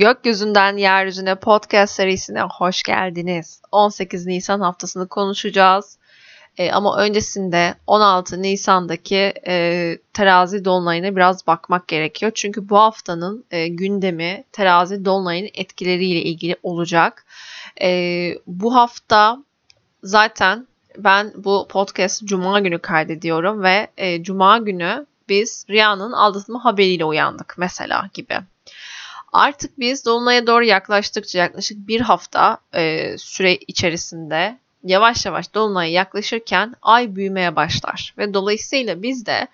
[0.00, 3.62] Gökyüzünden Yeryüzüne podcast serisine hoş geldiniz.
[3.72, 5.98] 18 Nisan haftasını konuşacağız.
[6.58, 12.32] E, ama öncesinde 16 Nisan'daki e, terazi dolunayına biraz bakmak gerekiyor.
[12.34, 17.26] Çünkü bu haftanın e, gündemi terazi dolunayının etkileriyle ilgili olacak.
[17.82, 19.38] E, bu hafta
[20.02, 20.66] zaten
[20.98, 27.54] ben bu podcast Cuma günü kaydediyorum ve e, Cuma günü biz Rihanna'nın aldatma haberiyle uyandık
[27.58, 28.34] mesela gibi.
[29.32, 36.74] Artık biz Dolunay'a doğru yaklaştıkça yaklaşık bir hafta e, süre içerisinde yavaş yavaş Dolunay'a yaklaşırken
[36.82, 38.14] ay büyümeye başlar.
[38.18, 39.48] Ve dolayısıyla biz de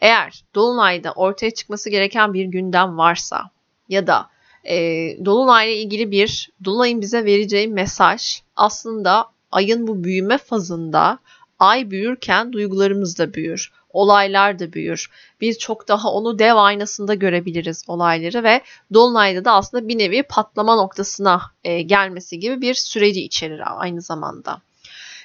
[0.00, 3.50] eğer Dolunay'da ortaya çıkması gereken bir gündem varsa
[3.88, 4.28] ya da
[4.64, 4.76] e,
[5.24, 11.18] Dolunay'la ilgili bir Dolunay'ın bize vereceği mesaj aslında ayın bu büyüme fazında
[11.58, 15.10] ay büyürken duygularımız da büyür olaylar da büyür.
[15.40, 18.62] Biz çok daha onu dev aynasında görebiliriz olayları ve
[18.94, 24.60] Dolunay'da da aslında bir nevi patlama noktasına e, gelmesi gibi bir süreci içerir aynı zamanda.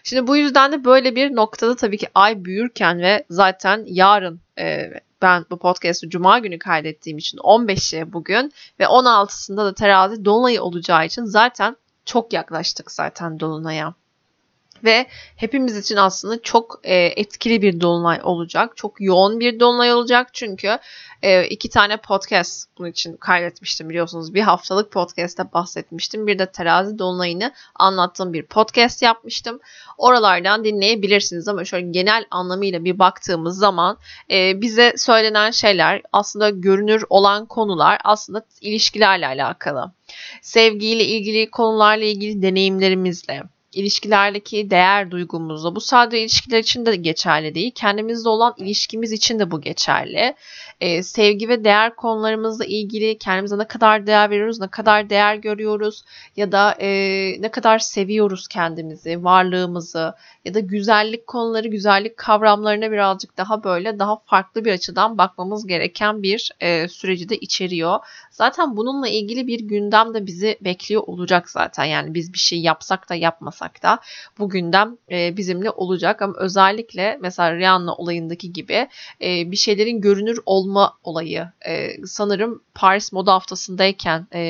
[0.03, 4.93] Şimdi bu yüzden de böyle bir noktada tabii ki ay büyürken ve zaten yarın e,
[5.21, 11.05] ben bu podcast'ı cuma günü kaydettiğim için 15'i bugün ve 16'sında da terazi dolunayı olacağı
[11.05, 13.93] için zaten çok yaklaştık zaten dolunaya
[14.83, 18.77] ve hepimiz için aslında çok e, etkili bir dolunay olacak.
[18.77, 20.77] Çok yoğun bir dolunay olacak çünkü
[21.21, 24.33] e, iki tane podcast bunun için kaydetmiştim biliyorsunuz.
[24.33, 26.27] Bir haftalık podcast'te bahsetmiştim.
[26.27, 29.59] Bir de terazi dolunayını anlattığım bir podcast yapmıştım.
[29.97, 33.97] Oralardan dinleyebilirsiniz ama şöyle genel anlamıyla bir baktığımız zaman
[34.31, 39.91] e, bize söylenen şeyler aslında görünür olan konular aslında ilişkilerle alakalı.
[40.41, 43.43] Sevgiyle ilgili konularla ilgili deneyimlerimizle
[43.77, 47.71] ilişkilerdeki değer duygumuzla bu sadece ilişkiler için de geçerli değil.
[47.75, 50.35] Kendimizle olan ilişkimiz için de bu geçerli
[50.81, 56.03] e, sevgi ve değer konularımızla ilgili kendimize ne kadar değer veriyoruz, ne kadar değer görüyoruz
[56.35, 56.87] ya da e,
[57.39, 60.13] ne kadar seviyoruz kendimizi, varlığımızı
[60.45, 66.23] ya da güzellik konuları, güzellik kavramlarına birazcık daha böyle daha farklı bir açıdan bakmamız gereken
[66.23, 67.99] bir e, süreci de içeriyor.
[68.31, 71.85] Zaten bununla ilgili bir gündem de bizi bekliyor olacak zaten.
[71.85, 73.99] Yani biz bir şey yapsak da yapmasak da
[74.39, 78.87] bu gündem e, bizimle olacak ama özellikle mesela Rihanna olayındaki gibi
[79.21, 81.47] e, bir şeylerin görünür olma olayı.
[81.67, 84.41] E, sanırım Paris Moda Haftası'ndayken e,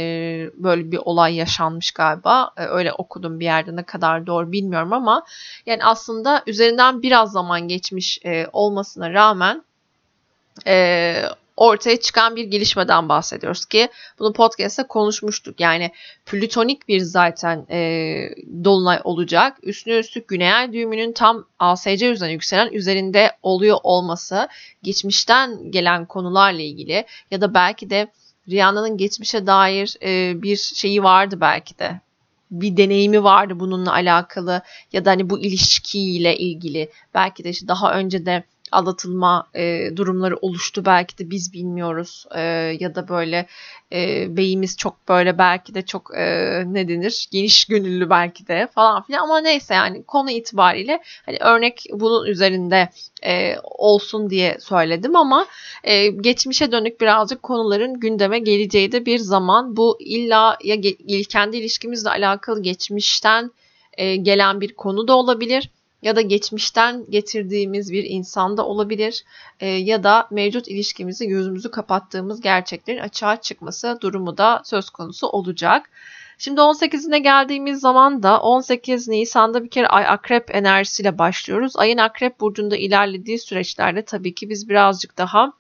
[0.54, 2.52] böyle bir olay yaşanmış galiba.
[2.58, 5.26] E, öyle okudum bir yerde ne kadar doğru bilmiyorum ama
[5.66, 9.64] yani aslında üzerinden biraz zaman geçmiş e, olmasına rağmen
[10.68, 11.16] e,
[11.58, 15.60] ortaya çıkan bir gelişmeden bahsediyoruz ki bunu podcast'te konuşmuştuk.
[15.60, 15.92] Yani
[16.26, 17.80] plütonik bir zaten e,
[18.64, 19.58] dolunay olacak.
[19.64, 24.48] Üstüne üstlük güney ay düğümünün tam ASC üzerine yükselen üzerinde oluyor olması
[24.84, 28.12] geçmişten gelen konularla ilgili ya da belki de
[28.50, 32.02] Rihanna'nın geçmişe dair e, bir şeyi vardı belki de
[32.52, 34.62] bir deneyimi vardı bununla alakalı
[34.94, 40.38] ya da hani bu ilişkiyle ilgili belki de işte daha önce de aldatılma e, durumları
[40.38, 40.86] oluştu.
[40.86, 42.42] Belki de biz bilmiyoruz e,
[42.80, 43.48] ya da böyle
[43.94, 49.04] e, beyimiz çok böyle belki de çok e, ne denir geniş gönüllü belki de falan
[49.04, 49.24] filan.
[49.24, 52.90] Ama neyse yani konu itibariyle hani örnek bunun üzerinde
[53.24, 55.46] e, olsun diye söyledim ama
[55.84, 59.78] e, geçmişe dönük birazcık konuların gündeme geleceği de bir zaman.
[59.78, 60.76] Bu illa ya
[61.30, 63.52] kendi ilişkimizle alakalı geçmişten
[63.98, 65.70] e, gelen bir konu da olabilir
[66.02, 69.24] ya da geçmişten getirdiğimiz bir insanda olabilir
[69.60, 75.90] e, ya da mevcut ilişkimizi gözümüzü kapattığımız gerçeklerin açığa çıkması durumu da söz konusu olacak.
[76.38, 81.78] Şimdi 18'ine geldiğimiz zaman da 18 Nisan'da bir kere Ay Akrep enerjisiyle başlıyoruz.
[81.78, 85.54] Ayın Akrep burcunda ilerlediği süreçlerde tabii ki biz birazcık daha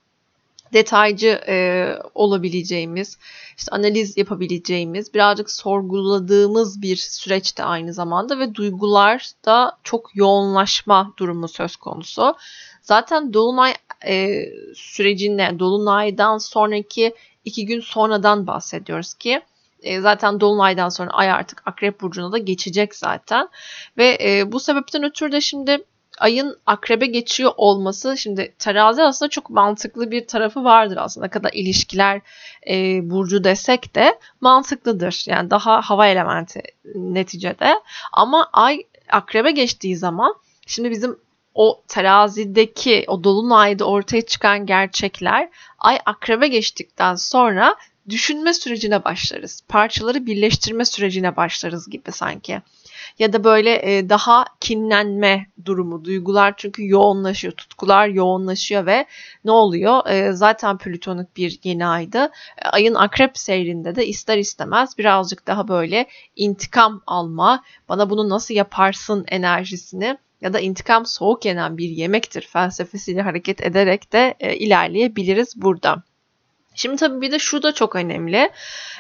[0.73, 3.17] detaycı e, olabileceğimiz,
[3.57, 11.75] işte analiz yapabileceğimiz, birazcık sorguladığımız bir süreçte aynı zamanda ve duygularda çok yoğunlaşma durumu söz
[11.75, 12.35] konusu.
[12.81, 13.73] Zaten Dolunay
[14.05, 14.45] e,
[14.75, 17.15] sürecinde, Dolunay'dan sonraki
[17.45, 19.41] iki gün sonradan bahsediyoruz ki
[19.81, 23.49] e, zaten Dolunay'dan sonra Ay artık Akrep Burcu'na da geçecek zaten.
[23.97, 25.83] Ve e, bu sebepten ötürü de şimdi
[26.17, 31.51] ayın akrebe geçiyor olması şimdi terazi aslında çok mantıklı bir tarafı vardır aslında ne kadar
[31.53, 32.21] ilişkiler
[32.69, 35.23] e, burcu desek de mantıklıdır.
[35.27, 36.61] Yani daha hava elementi
[36.95, 37.73] neticede
[38.13, 40.35] ama ay akrebe geçtiği zaman
[40.67, 41.19] şimdi bizim
[41.53, 45.49] o terazideki o dolunayda ortaya çıkan gerçekler
[45.79, 47.75] ay akrebe geçtikten sonra
[48.09, 49.63] düşünme sürecine başlarız.
[49.67, 52.61] Parçaları birleştirme sürecine başlarız gibi sanki.
[53.19, 59.05] Ya da böyle e, daha kinlenme durumu duygular çünkü yoğunlaşıyor tutkular yoğunlaşıyor ve
[59.45, 62.31] ne oluyor e, zaten plütonik bir yeni aydı
[62.61, 68.53] e, ayın akrep seyrinde de ister istemez birazcık daha böyle intikam alma bana bunu nasıl
[68.53, 75.61] yaparsın enerjisini ya da intikam soğuk yenen bir yemektir felsefesiyle hareket ederek de e, ilerleyebiliriz
[75.61, 76.03] burada.
[76.75, 78.49] Şimdi tabii bir de şu da çok önemli.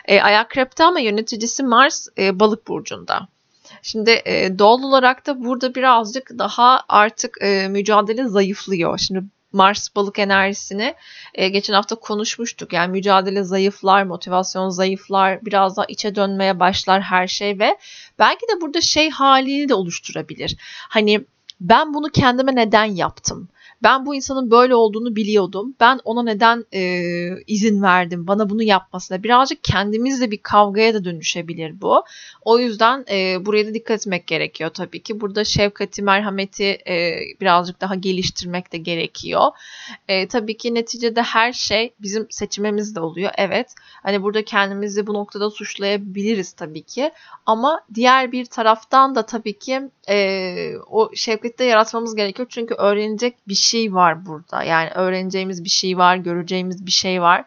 [0.05, 3.27] E, Ayakrep'te ama yöneticisi Mars e, balık burcunda.
[3.81, 8.97] Şimdi e, doğal olarak da burada birazcık daha artık e, mücadele zayıflıyor.
[8.97, 10.95] Şimdi Mars balık enerjisini
[11.33, 12.73] e, geçen hafta konuşmuştuk.
[12.73, 17.77] Yani mücadele zayıflar, motivasyon zayıflar, biraz daha içe dönmeye başlar her şey ve
[18.19, 20.55] belki de burada şey halini de oluşturabilir.
[20.89, 21.25] Hani
[21.61, 23.49] ben bunu kendime neden yaptım?
[23.83, 25.75] Ben bu insanın böyle olduğunu biliyordum.
[25.79, 27.01] Ben ona neden e,
[27.47, 29.23] izin verdim bana bunu yapmasına?
[29.23, 32.03] Birazcık kendimizle bir kavgaya da dönüşebilir bu.
[32.41, 35.21] O yüzden e, buraya da dikkat etmek gerekiyor tabii ki.
[35.21, 39.51] Burada şefkati, merhameti e, birazcık daha geliştirmek de gerekiyor.
[40.07, 43.31] E, tabii ki neticede her şey bizim seçimimiz de oluyor.
[43.37, 43.75] Evet.
[44.03, 47.11] Hani burada kendimizi bu noktada suçlayabiliriz tabii ki.
[47.45, 52.47] Ama diğer bir taraftan da tabii ki e, o şefkati de yaratmamız gerekiyor.
[52.51, 54.63] Çünkü öğrenecek bir şey var burada.
[54.63, 57.45] Yani öğreneceğimiz bir şey var, göreceğimiz bir şey var.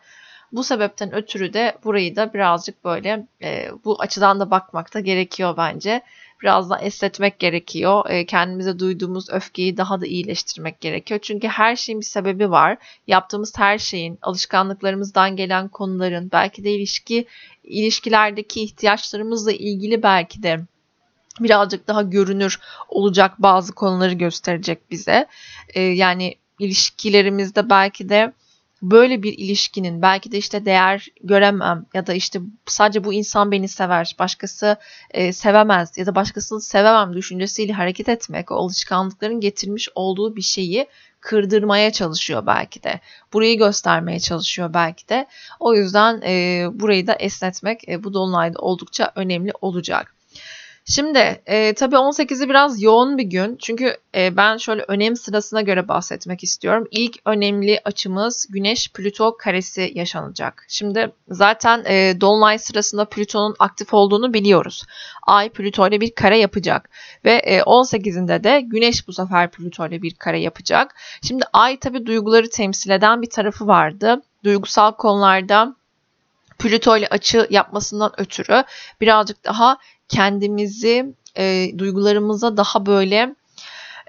[0.53, 6.01] Bu sebepten ötürü de burayı da birazcık böyle e, bu açıdan da bakmakta gerekiyor bence.
[6.43, 8.05] Biraz da esnetmek gerekiyor.
[8.09, 11.21] E, kendimize duyduğumuz öfkeyi daha da iyileştirmek gerekiyor.
[11.23, 12.79] Çünkü her şeyin bir sebebi var.
[13.07, 17.27] Yaptığımız her şeyin, alışkanlıklarımızdan gelen konuların, belki de ilişki
[17.65, 20.61] ilişkilerdeki ihtiyaçlarımızla ilgili belki de
[21.41, 25.27] birazcık daha görünür olacak bazı konuları gösterecek bize.
[25.75, 28.33] E, yani ilişkilerimizde belki de
[28.83, 33.69] böyle bir ilişkinin belki de işte değer göremem ya da işte sadece bu insan beni
[33.69, 34.77] sever, başkası
[35.11, 40.87] e, sevemez ya da başkasını sevemem düşüncesiyle hareket etmek, o alışkanlıkların getirmiş olduğu bir şeyi
[41.21, 43.01] kırdırmaya çalışıyor belki de.
[43.33, 45.27] Burayı göstermeye çalışıyor belki de.
[45.61, 50.15] O yüzden e, burayı da esnetmek e, bu dolunayda oldukça önemli olacak.
[50.91, 53.57] Şimdi e, tabii 18'i biraz yoğun bir gün.
[53.57, 56.87] Çünkü e, ben şöyle önem sırasına göre bahsetmek istiyorum.
[56.91, 60.67] İlk önemli açımız Güneş-Plüto karesi yaşanacak.
[60.69, 64.85] Şimdi zaten e, Dolunay sırasında Plüton'un aktif olduğunu biliyoruz.
[65.27, 66.91] Ay Plüto ile bir kare yapacak.
[67.25, 70.95] Ve e, 18'inde de Güneş bu sefer Plüto ile bir kare yapacak.
[71.23, 74.23] Şimdi Ay tabii duyguları temsil eden bir tarafı vardı.
[74.45, 75.75] Duygusal konularda
[76.59, 78.65] Plüto ile açı yapmasından ötürü
[79.01, 79.79] birazcık daha
[80.11, 83.35] kendimizi e, duygularımıza daha böyle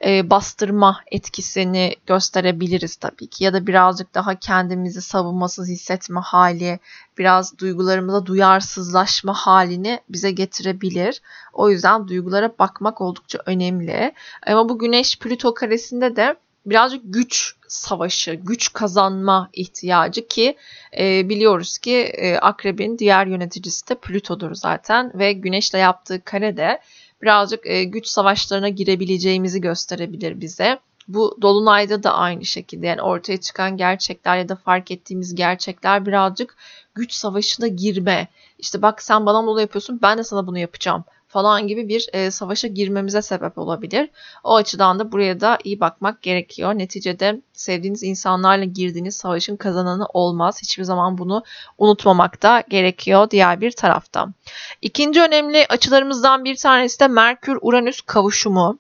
[0.06, 3.44] e, bastırma etkisini gösterebiliriz tabii ki.
[3.44, 6.80] Ya da birazcık daha kendimizi savunmasız hissetme hali,
[7.18, 11.22] biraz duygularımıza duyarsızlaşma halini bize getirebilir.
[11.54, 14.14] O yüzden duygulara bakmak oldukça önemli.
[14.48, 16.36] Ama bu Güneş Plüto karesinde de
[16.66, 20.58] birazcık güç savaşı, güç kazanma ihtiyacı ki
[21.00, 26.80] e, biliyoruz ki e, Akrebin diğer yöneticisi de Plüto'dur zaten ve Güneş'le yaptığı kare de
[27.22, 30.80] birazcık e, güç savaşlarına girebileceğimizi gösterebilir bize.
[31.08, 36.58] Bu dolunayda da aynı şekilde yani ortaya çıkan gerçekler ya da fark ettiğimiz gerçekler birazcık
[36.96, 38.28] güç savaşına girme.
[38.60, 42.32] İşte bak sen bana bunu yapıyorsun ben de sana bunu yapacağım falan gibi bir e,
[42.32, 44.10] savaşa girmemize sebep olabilir.
[44.44, 46.74] O açıdan da buraya da iyi bakmak gerekiyor.
[46.74, 50.62] Neticede sevdiğiniz insanlarla girdiğiniz savaşın kazananı olmaz.
[50.62, 51.44] Hiçbir zaman bunu
[51.78, 54.34] unutmamak da gerekiyor diğer bir taraftan.
[54.82, 58.80] İkinci önemli açılarımızdan bir tanesi de Merkür-Uranüs kavuşumu.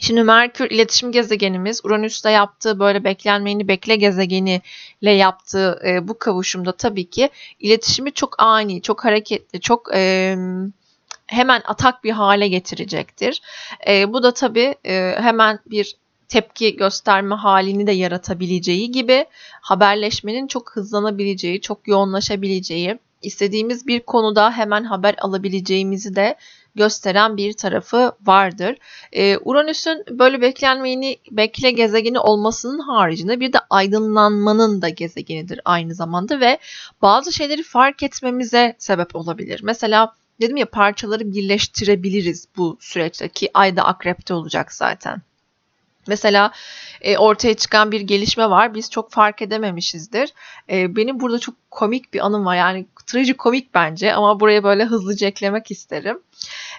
[0.00, 7.10] Şimdi Merkür iletişim gezegenimiz Uranüs'te yaptığı böyle beklenmeyeni bekle gezegeniyle yaptığı e, bu kavuşumda tabii
[7.10, 10.36] ki iletişimi çok ani, çok hareketli, çok e,
[11.26, 13.42] hemen atak bir hale getirecektir.
[13.88, 15.96] E, bu da tabii e, hemen bir
[16.28, 19.26] tepki gösterme halini de yaratabileceği gibi
[19.60, 26.36] haberleşmenin çok hızlanabileceği, çok yoğunlaşabileceği, istediğimiz bir konuda hemen haber alabileceğimizi de
[26.74, 28.76] gösteren bir tarafı vardır.
[29.12, 36.40] Ee, Uranüs'ün böyle beklenmeyeni bekle gezegeni olmasının haricinde bir de aydınlanmanın da gezegenidir aynı zamanda
[36.40, 36.58] ve
[37.02, 39.60] bazı şeyleri fark etmemize sebep olabilir.
[39.62, 45.22] Mesela dedim ya parçaları birleştirebiliriz bu süreçte ki ayda akrepte olacak zaten.
[46.06, 46.52] Mesela
[47.00, 48.74] e, ortaya çıkan bir gelişme var.
[48.74, 50.30] Biz çok fark edememişizdir.
[50.70, 52.56] E, benim burada çok komik bir anım var.
[52.56, 56.18] Yani trajikomik bence ama buraya böyle hızlıca eklemek isterim.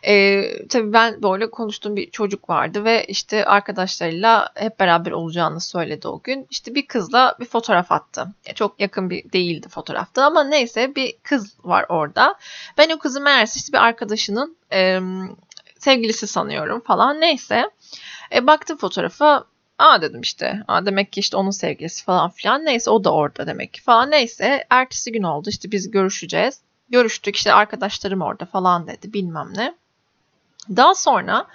[0.04, 6.08] E, tabii ben böyle konuştuğum bir çocuk vardı ve işte arkadaşlarıyla hep beraber olacağını söyledi
[6.08, 6.48] o gün.
[6.50, 8.28] İşte bir kızla bir fotoğraf attı.
[8.56, 12.36] Çok yakın bir değildi fotoğrafta ama neyse bir kız var orada.
[12.78, 15.00] Ben o kızı meğerse işte bir arkadaşının e,
[15.86, 17.70] sevgilisi sanıyorum falan neyse.
[18.36, 19.46] E, baktım fotoğrafa
[19.80, 20.64] Aa dedim işte.
[20.68, 22.66] Aa demek ki işte onun sevgilisi falan filan.
[22.66, 24.12] Neyse o da orada demek ki falan.
[24.12, 26.60] Neyse ertesi gün oldu işte biz görüşeceğiz.
[26.90, 29.76] Görüştük işte arkadaşlarım orada falan dedi bilmem ne.
[30.70, 31.48] Daha sonra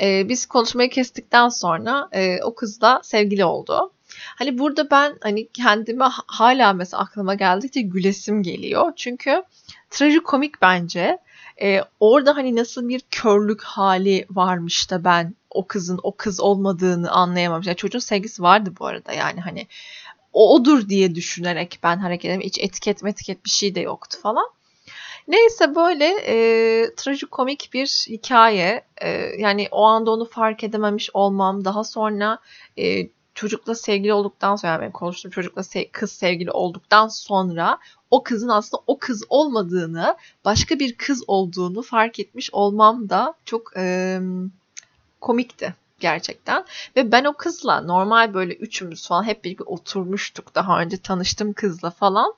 [0.00, 3.92] e, biz konuşmayı kestikten sonra e, o kızla sevgili oldu.
[4.38, 8.92] Hani burada ben hani kendime hala mesela aklıma geldikçe gülesim geliyor.
[8.96, 9.42] Çünkü
[9.90, 11.18] trajikomik bence.
[11.62, 17.10] E, orada hani nasıl bir körlük hali varmış da ben o kızın o kız olmadığını
[17.10, 17.66] anlayamamış.
[17.66, 19.66] Yani çocuğun sevgisi vardı bu arada yani hani
[20.32, 22.40] o odur diye düşünerek ben hareket ettim.
[22.40, 24.46] Hiç etiket metiket bir şey de yoktu falan.
[25.28, 28.84] Neyse böyle e, trajikomik bir hikaye.
[29.02, 31.64] E, yani o anda onu fark edememiş olmam.
[31.64, 32.38] Daha sonra
[32.78, 37.78] e, çocukla sevgili olduktan sonra yani konuştuğum çocukla se- kız sevgili olduktan sonra
[38.14, 43.76] o kızın aslında o kız olmadığını başka bir kız olduğunu fark etmiş olmam da çok
[43.76, 44.18] e,
[45.20, 46.64] komikti gerçekten.
[46.96, 50.54] Ve ben o kızla normal böyle üçümüz falan hep birlikte oturmuştuk.
[50.54, 52.34] Daha önce tanıştım kızla falan.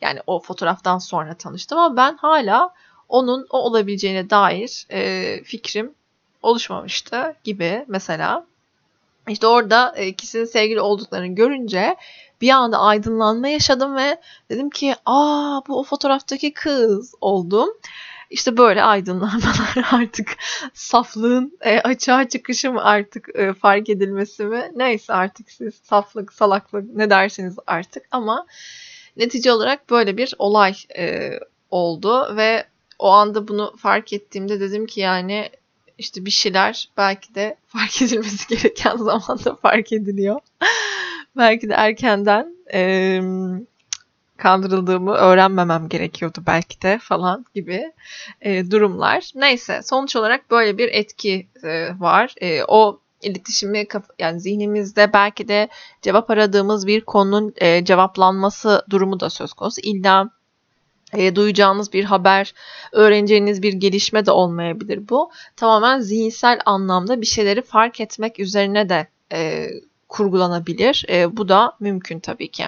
[0.00, 2.74] Yani o fotoğraftan sonra tanıştım ama ben hala
[3.08, 5.94] onun o olabileceğine dair e, fikrim
[6.42, 8.46] oluşmamıştı gibi mesela.
[9.28, 11.96] İşte orada ikisinin sevgili olduklarını görünce
[12.40, 14.20] bir anda aydınlanma yaşadım ve
[14.50, 17.68] dedim ki aa bu o fotoğraftaki kız oldum.
[18.30, 20.36] İşte böyle aydınlanmalar artık
[20.74, 24.72] saflığın e, açığa çıkışı mı artık e, fark edilmesi mi?
[24.76, 28.46] Neyse artık siz saflık, salaklık ne dersiniz artık ama
[29.16, 31.30] netice olarak böyle bir olay e,
[31.70, 32.64] oldu ve
[32.98, 35.50] o anda bunu fark ettiğimde dedim ki yani
[35.98, 40.40] işte bir şeyler belki de fark edilmesi gereken zamanda fark ediliyor.
[41.36, 43.20] Belki de erkenden e,
[44.36, 47.92] kandırıldığımı öğrenmemem gerekiyordu belki de falan gibi
[48.40, 49.30] e, durumlar.
[49.34, 52.34] Neyse sonuç olarak böyle bir etki e, var.
[52.40, 53.86] E, o iletişimi
[54.18, 55.68] yani zihnimizde belki de
[56.02, 59.80] cevap aradığımız bir konunun e, cevaplanması durumu da söz konusu.
[59.80, 60.30] İlla
[61.12, 62.54] e, duyacağınız bir haber,
[62.92, 65.30] öğreneceğiniz bir gelişme de olmayabilir bu.
[65.56, 69.66] Tamamen zihinsel anlamda bir şeyleri fark etmek üzerine de e,
[70.10, 71.04] kurgulanabilir.
[71.08, 72.66] E, bu da mümkün tabii ki.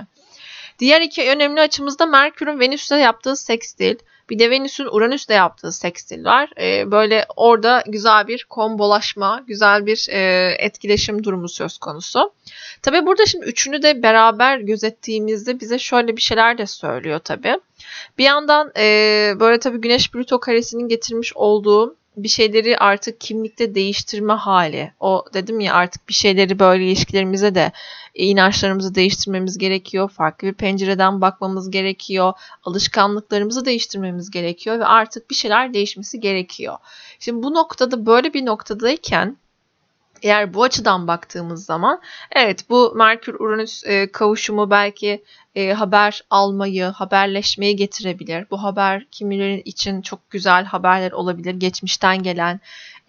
[0.78, 3.96] Diğer iki önemli açımızda Merkür'ün Venüs'te yaptığı sekstil,
[4.30, 6.50] bir de Venüs'ün Uranüs'te yaptığı sekstil var.
[6.60, 12.32] E, böyle orada güzel bir kombolaşma, güzel bir e, etkileşim durumu söz konusu.
[12.82, 17.54] Tabi burada şimdi üçünü de beraber gözettiğimizde bize şöyle bir şeyler de söylüyor tabi.
[18.18, 18.84] Bir yandan e,
[19.40, 24.92] böyle tabi Güneş Plüto karesinin getirmiş olduğu bir şeyleri artık kimlikte değiştirme hali.
[25.00, 27.72] O dedim ya artık bir şeyleri böyle ilişkilerimize de
[28.14, 30.08] inançlarımızı değiştirmemiz gerekiyor.
[30.08, 32.32] Farklı bir pencereden bakmamız gerekiyor.
[32.64, 36.76] Alışkanlıklarımızı değiştirmemiz gerekiyor ve artık bir şeyler değişmesi gerekiyor.
[37.18, 39.36] Şimdi bu noktada böyle bir noktadayken
[40.22, 42.00] eğer bu açıdan baktığımız zaman
[42.32, 45.22] evet bu Merkür-Uranüs e, kavuşumu belki
[45.54, 48.46] e, haber almayı, haberleşmeyi getirebilir.
[48.50, 51.54] Bu haber kimilerin için çok güzel haberler olabilir.
[51.54, 52.60] Geçmişten gelen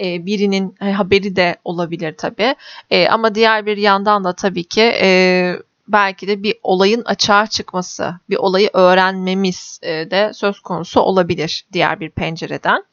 [0.02, 2.56] e, birinin e, haberi de olabilir tabii.
[2.90, 8.14] E, ama diğer bir yandan da tabii ki e, belki de bir olayın açığa çıkması,
[8.30, 12.84] bir olayı öğrenmemiz e, de söz konusu olabilir diğer bir pencereden.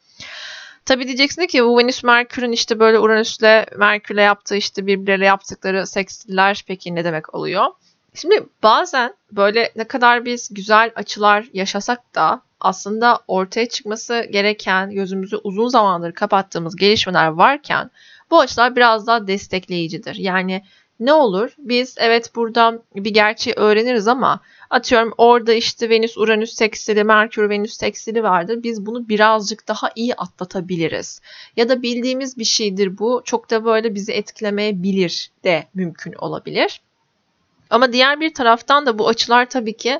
[0.85, 6.63] Tabii diyeceksin ki bu Venüs Merkür'ün işte böyle Uranüs'le Merkür'le yaptığı işte birbirleriyle yaptıkları sekstiller
[6.67, 7.65] peki ne demek oluyor?
[8.13, 15.37] Şimdi bazen böyle ne kadar biz güzel açılar yaşasak da aslında ortaya çıkması gereken gözümüzü
[15.43, 17.91] uzun zamandır kapattığımız gelişmeler varken
[18.31, 20.15] bu açılar biraz daha destekleyicidir.
[20.15, 20.63] Yani
[20.99, 24.39] ne olur biz evet buradan bir gerçeği öğreniriz ama
[24.71, 28.63] atıyorum orada işte Venüs Uranüs seksili, Merkür Venüs seksili vardır.
[28.63, 31.21] Biz bunu birazcık daha iyi atlatabiliriz.
[31.57, 33.21] Ya da bildiğimiz bir şeydir bu.
[33.25, 36.81] Çok da böyle bizi etkilemeyebilir de mümkün olabilir.
[37.69, 39.99] Ama diğer bir taraftan da bu açılar tabii ki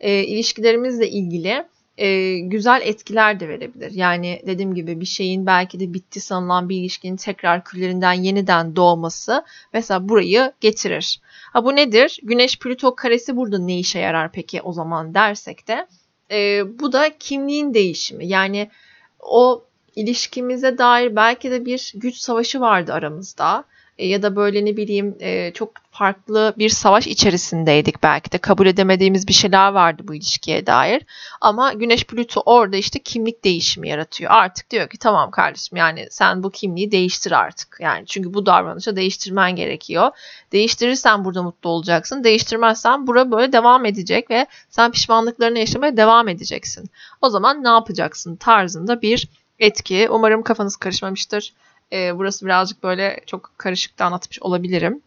[0.00, 1.66] e, ilişkilerimizle ilgili
[2.00, 3.90] e, güzel etkiler de verebilir.
[3.92, 9.44] Yani dediğim gibi bir şeyin belki de bitti sanılan bir ilişkinin tekrar küllerinden yeniden doğması
[9.72, 11.20] mesela burayı getirir.
[11.52, 12.20] Ha bu nedir?
[12.22, 15.86] Güneş Plüto karesi burada ne işe yarar peki o zaman dersek de
[16.30, 18.26] e, bu da kimliğin değişimi.
[18.26, 18.70] Yani
[19.18, 19.64] o
[19.96, 23.64] ilişkimize dair belki de bir güç savaşı vardı aramızda
[24.06, 29.28] ya da böyle ne bileyim e, çok farklı bir savaş içerisindeydik belki de kabul edemediğimiz
[29.28, 31.02] bir şeyler vardı bu ilişkiye dair.
[31.40, 34.30] Ama Güneş Plüto orada işte kimlik değişimi yaratıyor.
[34.30, 37.76] Artık diyor ki tamam kardeşim yani sen bu kimliği değiştir artık.
[37.80, 40.10] Yani çünkü bu davranışı değiştirmen gerekiyor.
[40.52, 42.24] Değiştirirsen burada mutlu olacaksın.
[42.24, 46.90] Değiştirmezsen bura böyle devam edecek ve sen pişmanlıklarını yaşamaya devam edeceksin.
[47.22, 49.28] O zaman ne yapacaksın tarzında bir
[49.58, 50.08] etki.
[50.10, 51.52] Umarım kafanız karışmamıştır.
[51.92, 55.02] E, burası birazcık böyle çok karışık da anlatmış olabilirim.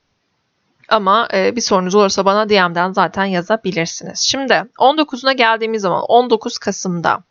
[0.90, 4.20] Ama e, bir sorunuz olursa bana DM'den zaten yazabilirsiniz.
[4.20, 7.24] Şimdi 19'una geldiğimiz zaman 19 Kasım'da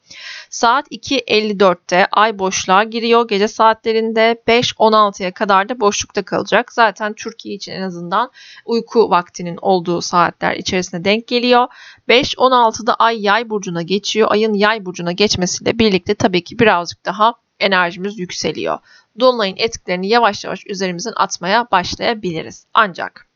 [0.51, 3.29] saat 2.54'te ay boşluğa giriyor.
[3.29, 6.73] Gece saatlerinde 5.16'ya kadar da boşlukta kalacak.
[6.73, 8.31] Zaten Türkiye için en azından
[8.67, 11.67] uyku vaktinin olduğu saatler içerisinde denk geliyor.
[12.09, 14.29] 5.16'da ay yay burcuna geçiyor.
[14.31, 18.79] Ayın yay burcuna geçmesiyle birlikte tabii ki birazcık daha enerjimiz yükseliyor.
[19.21, 22.67] Dolunayın etkilerini yavaş yavaş üzerimizden atmaya başlayabiliriz.
[22.75, 23.33] Ancak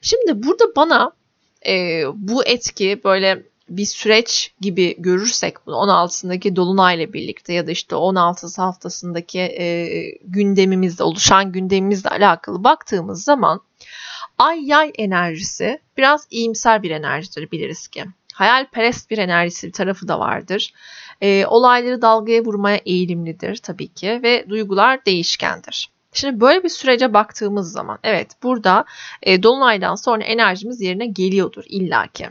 [0.00, 1.12] Şimdi burada bana
[1.66, 7.96] e, bu etki böyle bir süreç gibi görürsek bunu 16'sındaki Dolunay'la birlikte ya da işte
[7.96, 9.88] 16 haftasındaki e,
[10.24, 13.60] gündemimizde oluşan gündemimizle alakalı baktığımız zaman
[14.38, 18.04] ay yay enerjisi biraz iyimser bir enerjidir biliriz ki.
[18.34, 20.72] Hayalperest bir enerjisi bir tarafı da vardır.
[21.20, 25.90] E, olayları dalgaya vurmaya eğilimlidir tabii ki ve duygular değişkendir.
[26.12, 28.84] Şimdi böyle bir sürece baktığımız zaman evet burada
[29.22, 32.28] e, dolunaydan sonra enerjimiz yerine geliyordur illaki.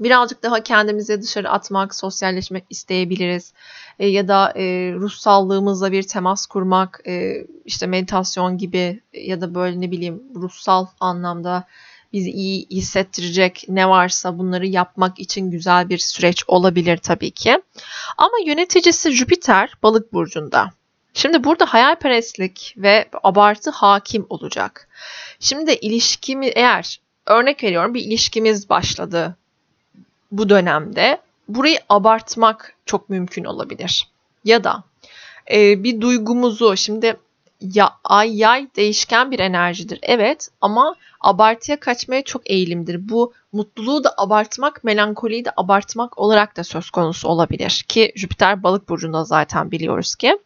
[0.00, 3.52] Birazcık daha kendimizi dışarı atmak, sosyalleşmek isteyebiliriz.
[3.98, 9.80] E, ya da e, ruhsallığımızla bir temas kurmak, e, işte meditasyon gibi ya da böyle
[9.80, 11.64] ne bileyim ruhsal anlamda
[12.12, 17.62] bizi iyi hissettirecek ne varsa bunları yapmak için güzel bir süreç olabilir tabii ki.
[18.18, 20.70] Ama yöneticisi Jüpiter balık burcunda.
[21.14, 24.88] Şimdi burada hayalperestlik ve abartı hakim olacak.
[25.40, 29.36] Şimdi ilişkimi eğer örnek veriyorum bir ilişkimiz başladı
[30.32, 34.08] bu dönemde burayı abartmak çok mümkün olabilir.
[34.44, 34.82] Ya da
[35.52, 37.16] e, bir duygumuzu şimdi
[37.60, 39.98] ya, ay yay değişken bir enerjidir.
[40.02, 43.08] Evet ama abartıya kaçmaya çok eğilimdir.
[43.08, 47.84] Bu mutluluğu da abartmak, melankoliyi de abartmak olarak da söz konusu olabilir.
[47.88, 50.38] Ki Jüpiter balık burcunda zaten biliyoruz ki.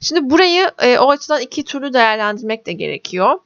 [0.00, 3.38] Şimdi burayı e, o açıdan iki türlü değerlendirmek de gerekiyor.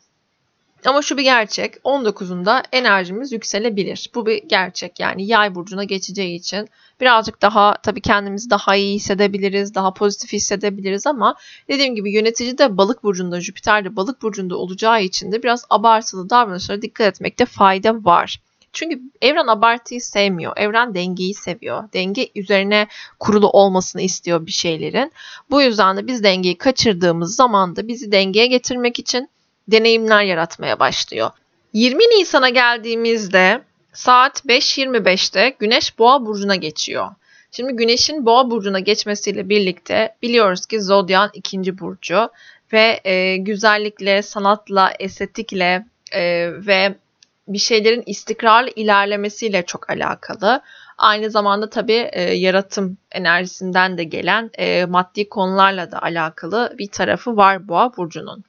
[0.86, 4.10] Ama şu bir gerçek 19'unda enerjimiz yükselebilir.
[4.14, 6.68] Bu bir gerçek yani yay burcuna geçeceği için
[7.00, 11.34] birazcık daha tabii kendimizi daha iyi hissedebiliriz, daha pozitif hissedebiliriz ama
[11.68, 16.30] dediğim gibi yönetici de balık burcunda, Jüpiter de balık burcunda olacağı için de biraz abartılı
[16.30, 18.40] davranışlara dikkat etmekte fayda var.
[18.72, 20.52] Çünkü evren abartıyı sevmiyor.
[20.56, 21.84] Evren dengeyi seviyor.
[21.92, 22.86] Denge üzerine
[23.18, 25.12] kurulu olmasını istiyor bir şeylerin.
[25.50, 29.28] Bu yüzden de biz dengeyi kaçırdığımız zaman da bizi dengeye getirmek için
[29.68, 31.30] deneyimler yaratmaya başlıyor.
[31.72, 37.08] 20 Nisan'a geldiğimizde saat 5.25'te Güneş Boğa burcuna geçiyor.
[37.52, 42.30] Şimdi Güneş'in Boğa burcuna geçmesiyle birlikte biliyoruz ki Zodyan ikinci burcu
[42.72, 46.94] ve e, güzellikle, sanatla, estetikle e, ve
[47.48, 50.62] bir şeylerin istikrarlı ilerlemesiyle çok alakalı.
[50.98, 57.36] Aynı zamanda tabii e, yaratım enerjisinden de gelen e, maddi konularla da alakalı bir tarafı
[57.36, 58.44] var Boğa burcunun.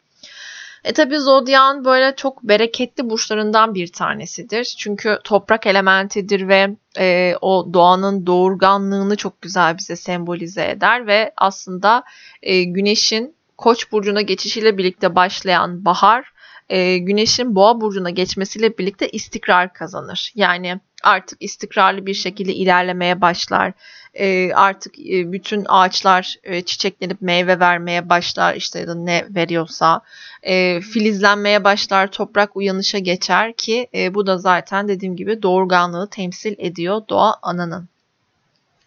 [0.84, 4.64] E tabi Zodyan böyle çok bereketli burçlarından bir tanesidir.
[4.64, 12.04] Çünkü toprak elementidir ve e, o doğanın doğurganlığını çok güzel bize sembolize eder ve aslında
[12.42, 16.34] e, güneşin Koç burcuna geçişiyle birlikte başlayan bahar
[16.70, 20.32] e, Güneş'in Boğa burcuna geçmesiyle birlikte istikrar kazanır.
[20.36, 23.74] Yani artık istikrarlı bir şekilde ilerlemeye başlar.
[24.14, 30.02] E, artık e, bütün ağaçlar e, çiçeklenip meyve vermeye başlar işte ya da ne veriyorsa.
[30.44, 36.56] E, filizlenmeye başlar, toprak uyanışa geçer ki e, bu da zaten dediğim gibi doğurganlığı temsil
[36.58, 37.90] ediyor doğa ananın.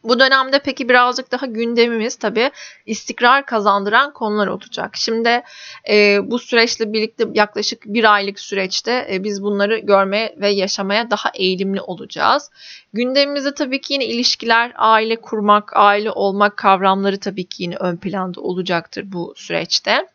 [0.05, 2.51] Bu dönemde peki birazcık daha gündemimiz tabii
[2.87, 4.91] istikrar kazandıran konular olacak.
[4.97, 5.43] Şimdi
[5.89, 11.31] e, bu süreçle birlikte yaklaşık bir aylık süreçte e, biz bunları görmeye ve yaşamaya daha
[11.35, 12.51] eğilimli olacağız.
[12.93, 18.41] Gündemimizde tabii ki yine ilişkiler, aile kurmak, aile olmak kavramları tabii ki yine ön planda
[18.41, 20.07] olacaktır bu süreçte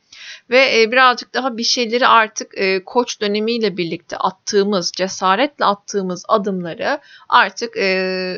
[0.50, 7.00] ve e, birazcık daha bir şeyleri artık e, koç dönemiyle birlikte attığımız, cesaretle attığımız adımları
[7.30, 8.38] artık e,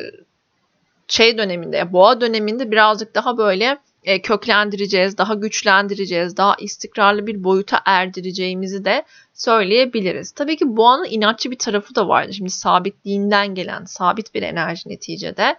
[1.12, 7.82] şey döneminde, boğa döneminde birazcık daha böyle e, köklendireceğiz, daha güçlendireceğiz, daha istikrarlı bir boyuta
[7.84, 10.32] erdireceğimizi de söyleyebiliriz.
[10.32, 12.32] Tabii ki boğanın inatçı bir tarafı da vardır.
[12.32, 15.56] Şimdi sabitliğinden gelen sabit bir enerji neticede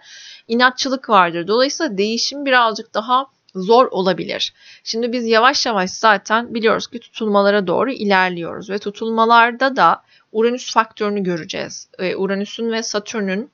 [0.48, 1.48] inatçılık vardır.
[1.48, 4.52] Dolayısıyla değişim birazcık daha zor olabilir.
[4.84, 11.22] Şimdi biz yavaş yavaş zaten biliyoruz ki tutulmalara doğru ilerliyoruz ve tutulmalarda da Uranüs faktörünü
[11.22, 11.88] göreceğiz.
[11.98, 13.50] E, Uranüs'ün ve Satürn'ün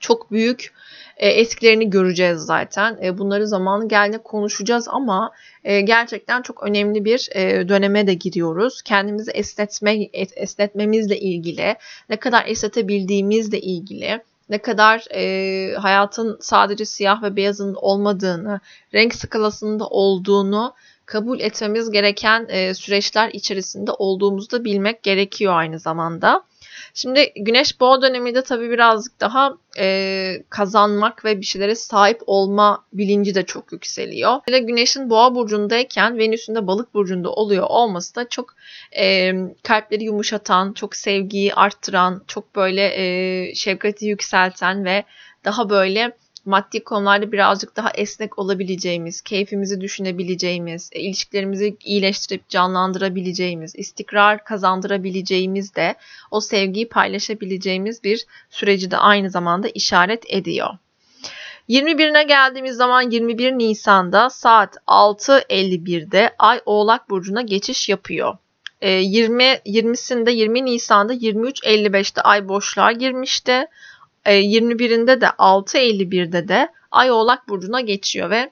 [0.00, 0.72] çok büyük
[1.18, 2.98] e, etkilerini göreceğiz zaten.
[3.02, 5.32] E, bunları zamanı geldiğinde konuşacağız ama
[5.64, 7.30] e, gerçekten çok önemli bir
[7.68, 8.82] döneme de giriyoruz.
[8.82, 9.94] Kendimizi esnetme,
[10.36, 11.76] esnetmemizle ilgili,
[12.08, 18.60] ne kadar esnetebildiğimizle ilgili ne kadar e, hayatın sadece siyah ve beyazın olmadığını,
[18.94, 20.74] renk skalasında olduğunu
[21.06, 26.42] kabul etmemiz gereken e, süreçler içerisinde olduğumuzu da bilmek gerekiyor aynı zamanda.
[26.94, 33.34] Şimdi güneş boğa döneminde tabii birazcık daha e, kazanmak ve bir şeylere sahip olma bilinci
[33.34, 34.40] de çok yükseliyor.
[34.50, 38.54] De güneşin boğa burcundayken Venüs'ün de balık burcunda oluyor olması da çok
[38.98, 45.04] e, kalpleri yumuşatan, çok sevgiyi arttıran, çok böyle e, şefkati yükselten ve
[45.44, 46.12] daha böyle
[46.48, 55.94] maddi konularda birazcık daha esnek olabileceğimiz, keyfimizi düşünebileceğimiz, e, ilişkilerimizi iyileştirip canlandırabileceğimiz, istikrar kazandırabileceğimiz de
[56.30, 60.70] o sevgiyi paylaşabileceğimiz bir süreci de aynı zamanda işaret ediyor.
[61.68, 68.36] 21'ine geldiğimiz zaman 21 Nisan'da saat 6.51'de Ay Oğlak Burcu'na geçiş yapıyor.
[68.82, 73.66] 20 20'sinde 20 Nisan'da 23.55'te Ay boşluğa girmişti.
[74.26, 78.50] 21'inde e, de 6.51'de de Ay Oğlak Burcu'na geçiyor ve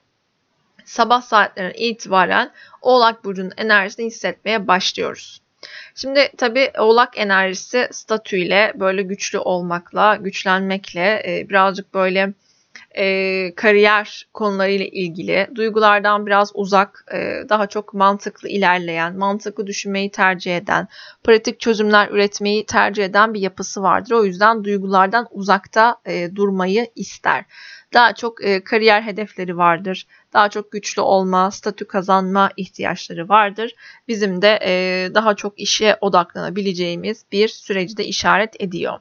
[0.84, 2.50] sabah saatlerinden itibaren
[2.82, 5.40] Oğlak Burcu'nun enerjisini hissetmeye başlıyoruz.
[5.94, 12.32] Şimdi tabi Oğlak enerjisi statüyle böyle güçlü olmakla, güçlenmekle e, birazcık böyle
[12.96, 20.56] e, kariyer konularıyla ilgili, duygulardan biraz uzak, e, daha çok mantıklı ilerleyen, mantıklı düşünmeyi tercih
[20.56, 20.88] eden,
[21.24, 24.12] pratik çözümler üretmeyi tercih eden bir yapısı vardır.
[24.12, 27.44] O yüzden duygulardan uzakta e, durmayı ister.
[27.94, 30.06] Daha çok e, kariyer hedefleri vardır.
[30.32, 33.74] Daha çok güçlü olma, statü kazanma ihtiyaçları vardır.
[34.08, 39.00] Bizim de e, daha çok işe odaklanabileceğimiz bir süreci de işaret ediyor.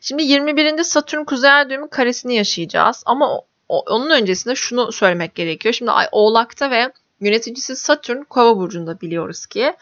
[0.00, 3.02] Şimdi 21'inde Satürn kuzey ay düğümü karesini yaşayacağız.
[3.06, 5.72] Ama onun öncesinde şunu söylemek gerekiyor.
[5.72, 9.72] Şimdi ay Oğlak'ta ve yöneticisi Satürn Kova burcunda biliyoruz ki.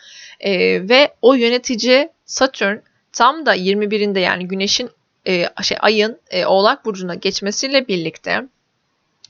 [0.41, 0.53] E,
[0.89, 2.77] ve o yönetici Satürn
[3.13, 4.91] tam da 21'inde yani Güneş'in
[5.27, 8.45] e, şey ayın e, Oğlak burcuna geçmesiyle birlikte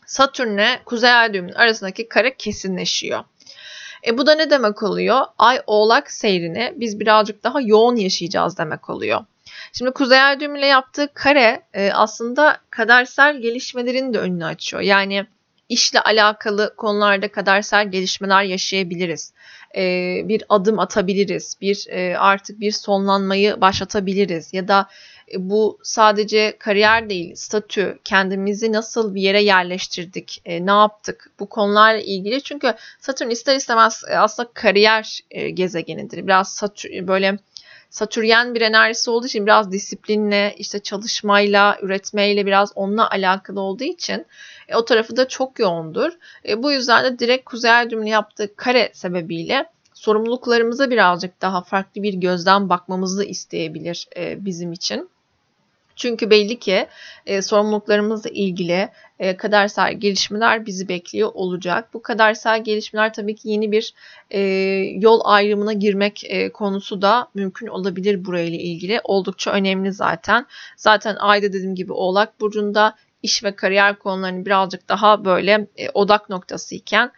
[0.07, 3.25] Satürn'le Kuzey Ay düğümünün arasındaki kare kesinleşiyor.
[4.07, 5.21] E bu da ne demek oluyor?
[5.39, 9.25] Ay Oğlak seyrini biz birazcık daha yoğun yaşayacağız demek oluyor.
[9.79, 14.83] Şimdi Kuzey Ay düğümüyle yaptığı kare e, aslında kadersel gelişmelerin de önünü açıyor.
[14.83, 15.27] Yani
[15.69, 19.33] işle alakalı konularda kadersel gelişmeler yaşayabiliriz.
[19.77, 19.83] E,
[20.25, 21.57] bir adım atabiliriz.
[21.61, 24.55] Bir e, artık bir sonlanmayı başlatabiliriz.
[24.55, 24.89] Ya da
[25.33, 31.49] e, bu sadece kariyer değil, statü, kendimizi nasıl bir yere yerleştirdik, e, ne yaptık bu
[31.49, 32.43] konularla ilgili.
[32.43, 36.27] Çünkü Satürn ister istemez e, aslında kariyer e, gezegenidir.
[36.27, 37.39] Biraz Satürn böyle
[37.95, 44.27] Satüryen bir enerjisi olduğu için biraz disiplinle, işte çalışmayla, üretmeyle biraz onunla alakalı olduğu için
[44.69, 46.13] e, o tarafı da çok yoğundur.
[46.49, 52.03] E, bu yüzden de direkt Kuzey Ay düğümünü yaptığı kare sebebiyle sorumluluklarımıza birazcık daha farklı
[52.03, 55.11] bir gözden bakmamızı isteyebilir e, bizim için.
[55.97, 56.87] Çünkü belli ki
[57.27, 61.95] e, sorumluluklarımızla ilgili e, kadersel gelişmeler bizi bekliyor olacak.
[61.95, 63.95] Bu kadersel gelişmeler tabii ki yeni bir
[64.31, 64.41] e,
[65.01, 69.01] yol ayrımına girmek e, konusu da mümkün olabilir burayla ilgili.
[69.05, 70.47] Oldukça önemli zaten.
[70.77, 76.31] Zaten ayda dediğim gibi Oğlak Burcu'nda iş ve kariyer konularının birazcık daha böyle e, odak
[76.31, 77.13] noktası iken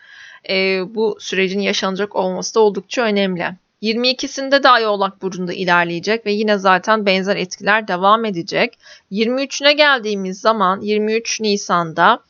[0.49, 3.55] e, bu sürecin yaşanacak olması da oldukça önemli.
[3.83, 8.79] 22'sinde de Ay Oğlak Burcu'nda ilerleyecek ve yine zaten benzer etkiler devam edecek.
[9.13, 12.23] 23'üne geldiğimiz zaman 23 Nisan'da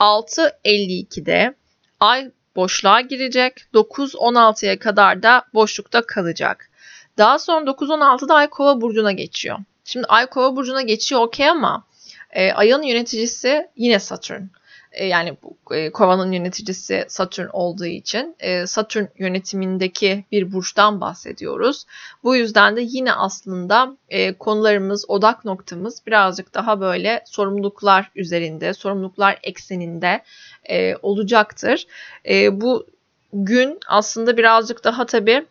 [0.00, 1.54] 6.52'de
[2.00, 3.52] Ay boşluğa girecek.
[3.74, 6.70] 9.16'ya kadar da boşlukta kalacak.
[7.18, 9.58] Daha sonra 9.16'da Ay Kova Burcu'na geçiyor.
[9.84, 11.84] Şimdi Ay Kova Burcu'na geçiyor okey ama
[12.30, 14.42] e, Ay'ın yöneticisi yine Satürn.
[14.96, 15.36] E, yani
[15.70, 21.84] e, kovanın yöneticisi Satürn olduğu için e, Satürn yönetimindeki bir burçtan bahsediyoruz.
[22.24, 23.96] Bu yüzden de yine aslında
[24.38, 30.22] konularımız, odak noktamız birazcık daha böyle sorumluluklar üzerinde, sorumluluklar ekseninde
[31.02, 31.86] olacaktır.
[32.50, 32.86] Bu
[33.32, 35.46] gün aslında birazcık daha tabii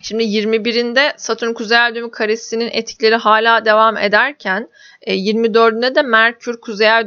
[0.00, 4.68] Şimdi 21'inde Satürn Kuzey Ay düğümü karesinin etkileri hala devam ederken
[5.06, 7.06] 24'ünde de Merkür Kuzey Ay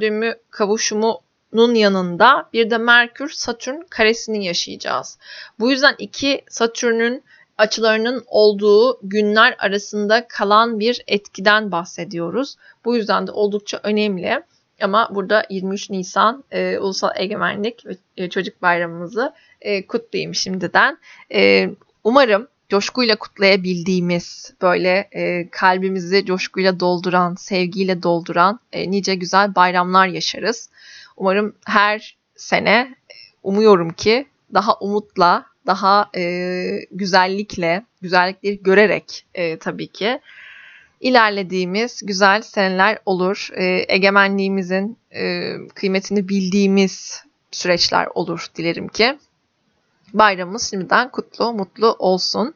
[0.49, 1.21] kavuşumu
[1.53, 5.17] nun yanında bir de Merkür Satürn karesini yaşayacağız.
[5.59, 7.23] Bu yüzden iki Satürn'ün
[7.57, 12.55] açılarının olduğu günler arasında kalan bir etkiden bahsediyoruz.
[12.85, 14.43] Bu yüzden de oldukça önemli.
[14.81, 17.83] Ama burada 23 Nisan e, Ulusal Egemenlik
[18.17, 20.97] e, Çocuk Bayramımızı e, kutlayayım şimdiden.
[21.33, 21.69] E,
[22.03, 30.69] umarım coşkuyla kutlayabildiğimiz, böyle e, kalbimizi coşkuyla dolduran, sevgiyle dolduran e, nice güzel bayramlar yaşarız.
[31.19, 32.95] Umarım her sene
[33.43, 36.23] umuyorum ki daha umutla, daha e,
[36.91, 40.19] güzellikle, güzellikleri görerek e, tabii ki
[41.01, 43.49] ilerlediğimiz güzel seneler olur.
[43.53, 49.17] E, egemenliğimizin e, kıymetini bildiğimiz süreçler olur dilerim ki.
[50.13, 52.53] Bayramımız şimdiden kutlu, mutlu olsun.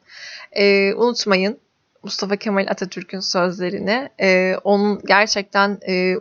[0.52, 1.58] E, unutmayın
[2.02, 4.08] Mustafa Kemal Atatürk'ün sözlerini.
[4.20, 6.14] E, onun gerçekten e,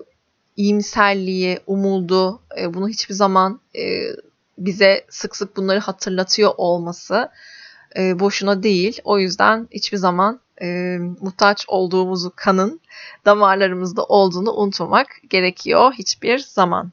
[0.58, 4.02] iyimserliği, umudu, e, bunu hiçbir zaman e,
[4.58, 7.30] bize sık sık bunları hatırlatıyor olması
[7.98, 9.02] e, boşuna değil.
[9.04, 12.82] O yüzden hiçbir zaman e, muhtaç olduğumuzu kanın
[13.26, 16.92] damarlarımızda olduğunu unutmamak gerekiyor hiçbir zaman.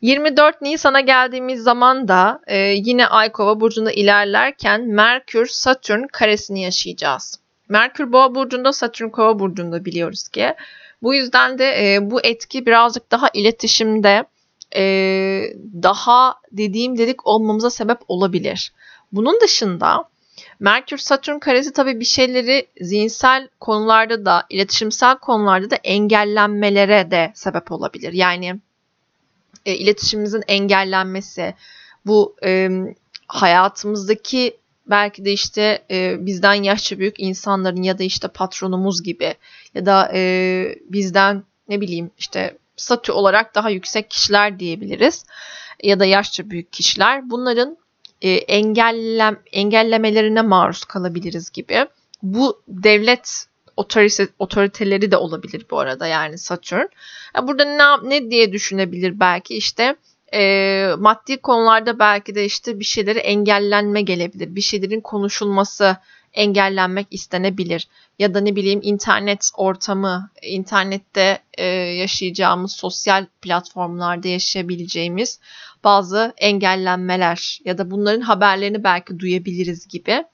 [0.00, 7.40] 24 Nisan'a geldiğimiz zaman da e, yine Aykova burcunda ilerlerken Merkür Satürn karesini yaşayacağız.
[7.68, 10.54] Merkür Boğa burcunda, Satürn Kova burcunda biliyoruz ki.
[11.02, 14.24] Bu yüzden de e, bu etki birazcık daha iletişimde
[14.76, 14.82] e,
[15.82, 18.72] daha dediğim dedik olmamıza sebep olabilir.
[19.12, 20.08] Bunun dışında
[20.60, 27.72] Merkür Satürn karesi tabii bir şeyleri zihinsel konularda da iletişimsel konularda da engellenmelere de sebep
[27.72, 28.12] olabilir.
[28.12, 28.60] Yani
[29.66, 31.54] e, iletişimimizin engellenmesi,
[32.06, 32.70] bu e,
[33.26, 34.56] hayatımızdaki
[34.90, 39.34] belki de işte e, bizden yaşça büyük insanların ya da işte patronumuz gibi
[39.74, 45.24] ya da e, bizden ne bileyim işte statü olarak daha yüksek kişiler diyebiliriz
[45.82, 47.78] ya da yaşça büyük kişiler bunların
[48.22, 51.86] e, engellem engellemelerine maruz kalabiliriz gibi.
[52.22, 53.46] Bu devlet
[53.76, 56.86] otorite, otoriteleri de olabilir bu arada yani Satürn.
[57.34, 59.96] Yani burada ne, ne diye düşünebilir belki işte
[60.34, 64.54] e, maddi konularda belki de işte bir şeyleri engellenme gelebilir.
[64.54, 65.96] Bir şeylerin konuşulması
[66.32, 67.88] engellenmek istenebilir.
[68.18, 75.40] Ya da ne bileyim internet ortamı, internette e, yaşayacağımız sosyal platformlarda yaşayabileceğimiz
[75.84, 80.24] bazı engellenmeler ya da bunların haberlerini belki duyabiliriz gibi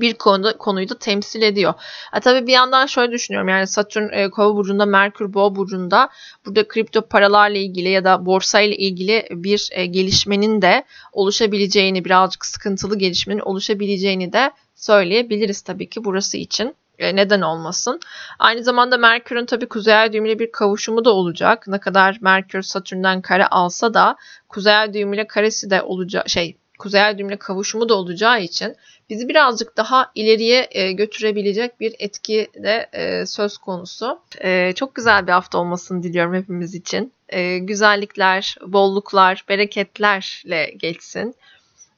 [0.00, 1.74] bir konuda, konuyu da temsil ediyor.
[2.16, 6.08] E, tabii bir yandan şöyle düşünüyorum yani Satürn e, Kova burcunda, Merkür Boğa burcunda
[6.46, 12.46] burada kripto paralarla ilgili ya da borsa ile ilgili bir e, gelişmenin de oluşabileceğini, birazcık
[12.46, 16.74] sıkıntılı gelişmenin oluşabileceğini de söyleyebiliriz tabii ki burası için.
[16.98, 18.00] E, neden olmasın?
[18.38, 21.64] Aynı zamanda Merkür'ün tabii kuzey ay düğümüyle bir kavuşumu da olacak.
[21.68, 24.16] Ne kadar Merkür Satürn'den kare alsa da
[24.48, 28.76] kuzey ay düğümüyle karesi de olacak şey kuzey ay kavuşumu da olacağı için
[29.10, 34.20] bizi birazcık daha ileriye e, götürebilecek bir etki de e, söz konusu.
[34.40, 37.12] E, çok güzel bir hafta olmasını diliyorum hepimiz için.
[37.60, 41.34] Güzellikler, bolluklar, bereketlerle geçsin.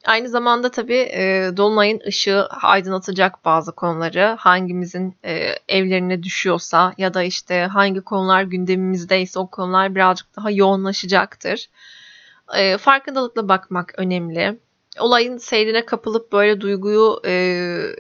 [0.05, 4.37] Aynı zamanda tabii e, Dolunay'ın ışığı aydınlatacak bazı konuları.
[4.39, 5.15] Hangimizin
[5.69, 11.69] evlerine düşüyorsa ya da işte hangi konular gündemimizdeyse o konular birazcık daha yoğunlaşacaktır.
[12.79, 14.59] Farkındalıkla bakmak önemli
[15.01, 17.33] olayın seyrine kapılıp böyle duyguyu e,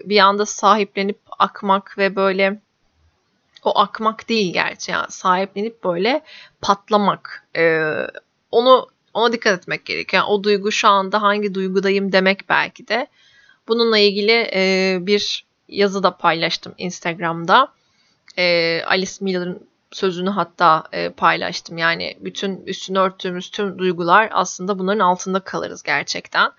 [0.05, 2.61] bir anda sahiplenip akmak ve böyle
[3.65, 6.23] o akmak değil gerçi yani sahiplenip böyle
[6.61, 7.47] patlamak.
[7.57, 7.93] E,
[8.51, 10.23] onu ona dikkat etmek gerekiyor.
[10.23, 13.07] Yani o duygu şu anda hangi duygudayım demek belki de.
[13.69, 17.69] Bununla ilgili e, bir yazı da paylaştım Instagram'da.
[18.39, 21.79] E, Alice Miller'ın sözünü hatta e, paylaştım.
[21.79, 26.53] Yani bütün üstünü örttüğümüz tüm duygular aslında bunların altında kalırız gerçekten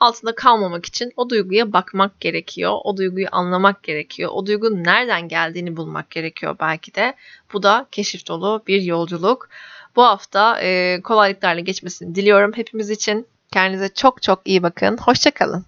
[0.00, 2.72] altında kalmamak için o duyguya bakmak gerekiyor.
[2.84, 4.30] O duyguyu anlamak gerekiyor.
[4.34, 7.14] O duygunun nereden geldiğini bulmak gerekiyor belki de.
[7.52, 9.48] Bu da keşif dolu bir yolculuk.
[9.96, 13.26] Bu hafta e, kolaylıklarla geçmesini diliyorum hepimiz için.
[13.52, 14.96] Kendinize çok çok iyi bakın.
[14.96, 15.64] Hoşçakalın.